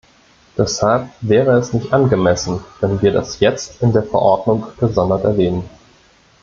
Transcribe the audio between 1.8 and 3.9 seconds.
angemessen, wenn wir das jetzt